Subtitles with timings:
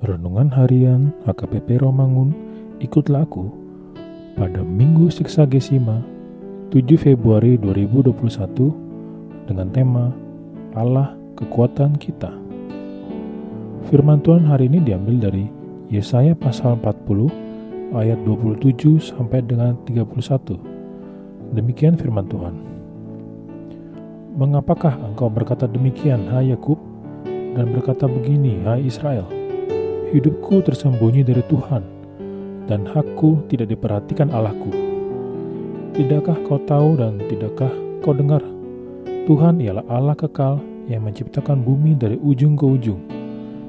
[0.00, 2.32] Renungan Harian HKBP Romangun
[2.80, 3.52] Ikutlah Aku
[4.32, 6.00] pada Minggu Siksa Gesima
[6.72, 8.16] 7 Februari 2021
[9.44, 10.08] dengan tema
[10.72, 12.32] Allah Kekuatan Kita.
[13.92, 15.44] Firman Tuhan hari ini diambil dari
[15.92, 20.00] Yesaya pasal 40 ayat 27 sampai dengan 31.
[21.52, 22.56] Demikian firman Tuhan.
[24.32, 26.80] Mengapakah engkau berkata demikian, hai Yakub,
[27.28, 29.39] dan berkata begini, hai Israel?
[30.10, 31.86] Hidupku tersembunyi dari Tuhan,
[32.66, 34.74] dan hakku tidak diperhatikan Allahku.
[35.94, 37.70] Tidakkah kau tahu dan tidakkah
[38.02, 38.42] kau dengar?
[39.30, 40.58] Tuhan ialah Allah kekal
[40.90, 42.98] yang menciptakan bumi dari ujung ke ujung.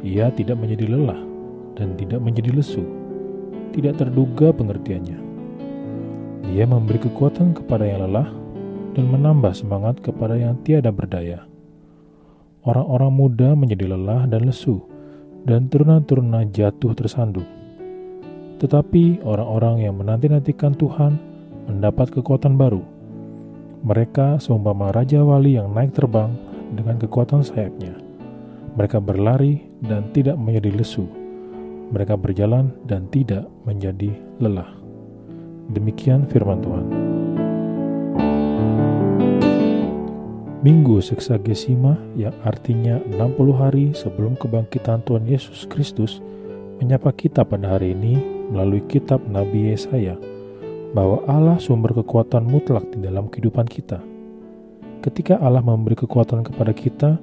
[0.00, 1.20] Ia tidak menjadi lelah
[1.76, 2.80] dan tidak menjadi lesu.
[3.76, 5.20] Tidak terduga pengertiannya.
[6.48, 8.32] Dia memberi kekuatan kepada yang lelah
[8.96, 11.44] dan menambah semangat kepada yang tiada berdaya.
[12.64, 14.91] Orang-orang muda menjadi lelah dan lesu,
[15.42, 17.46] dan teruna-teruna jatuh tersandung.
[18.62, 21.18] Tetapi orang-orang yang menanti-nantikan Tuhan
[21.66, 22.82] mendapat kekuatan baru.
[23.82, 26.30] Mereka seumpama Raja Wali yang naik terbang
[26.70, 27.98] dengan kekuatan sayapnya.
[28.78, 31.04] Mereka berlari dan tidak menjadi lesu.
[31.90, 34.70] Mereka berjalan dan tidak menjadi lelah.
[35.74, 37.01] Demikian firman Tuhan.
[40.62, 43.18] Minggu Seksagesima yang artinya 60
[43.58, 46.22] hari sebelum kebangkitan Tuhan Yesus Kristus
[46.78, 50.14] menyapa kita pada hari ini melalui kitab Nabi Yesaya
[50.94, 53.98] bahwa Allah sumber kekuatan mutlak di dalam kehidupan kita.
[55.02, 57.18] Ketika Allah memberi kekuatan kepada kita,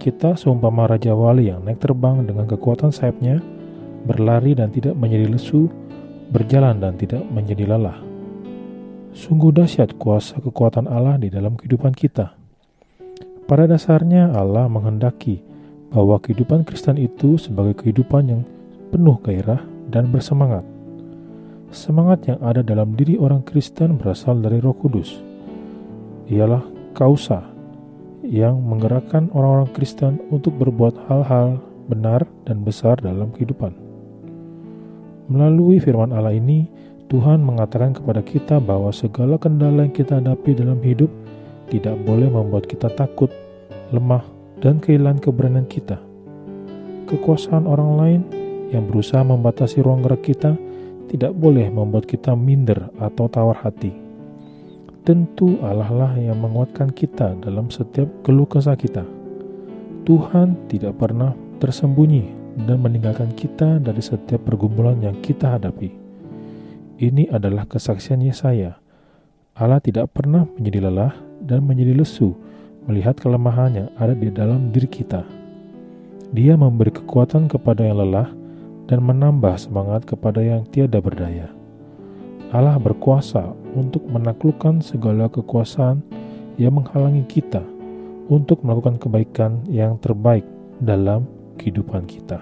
[0.00, 3.44] kita seumpama Raja Wali yang naik terbang dengan kekuatan sayapnya,
[4.08, 5.68] berlari dan tidak menjadi lesu,
[6.32, 8.00] berjalan dan tidak menjadi lelah.
[9.12, 12.37] Sungguh dahsyat kuasa kekuatan Allah di dalam kehidupan kita.
[13.48, 15.40] Pada dasarnya Allah menghendaki
[15.88, 18.42] bahwa kehidupan Kristen itu sebagai kehidupan yang
[18.92, 20.68] penuh gairah dan bersemangat.
[21.72, 25.24] Semangat yang ada dalam diri orang Kristen berasal dari Roh Kudus.
[26.28, 26.60] Ialah
[26.92, 27.40] kausa
[28.20, 31.56] yang menggerakkan orang-orang Kristen untuk berbuat hal-hal
[31.88, 33.72] benar dan besar dalam kehidupan.
[35.32, 36.68] Melalui firman Allah ini,
[37.08, 41.08] Tuhan mengatakan kepada kita bahwa segala kendala yang kita hadapi dalam hidup
[41.68, 43.28] tidak boleh membuat kita takut,
[43.92, 44.24] lemah,
[44.58, 46.00] dan kehilangan keberanian kita.
[47.08, 48.20] Kekuasaan orang lain
[48.68, 50.52] yang berusaha membatasi ruang gerak kita
[51.08, 53.96] tidak boleh membuat kita minder atau tawar hati.
[55.08, 59.08] Tentu Allah lah yang menguatkan kita dalam setiap keluh kesah kita.
[60.04, 61.32] Tuhan tidak pernah
[61.64, 62.28] tersembunyi
[62.68, 65.88] dan meninggalkan kita dari setiap pergumulan yang kita hadapi.
[67.00, 68.76] Ini adalah kesaksian Yesaya.
[69.56, 72.36] Allah tidak pernah menjadi lelah dan menjadi lesu
[72.84, 75.24] melihat kelemahan yang ada di dalam diri kita.
[76.36, 78.28] Dia memberi kekuatan kepada yang lelah
[78.88, 81.48] dan menambah semangat kepada yang tiada berdaya.
[82.48, 86.00] Allah berkuasa untuk menaklukkan segala kekuasaan
[86.56, 87.60] yang menghalangi kita
[88.28, 90.44] untuk melakukan kebaikan yang terbaik
[90.80, 91.28] dalam
[91.60, 92.40] kehidupan kita.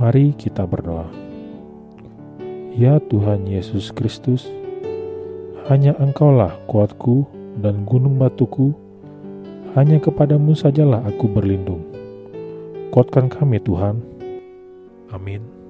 [0.00, 1.08] Mari kita berdoa.
[2.72, 4.48] Ya Tuhan Yesus Kristus,
[5.70, 7.22] hanya Engkaulah kuatku
[7.62, 8.74] dan gunung batuku,
[9.78, 11.86] hanya kepadamu sajalah aku berlindung.
[12.90, 14.02] Kuatkan kami Tuhan.
[15.12, 15.61] Amin.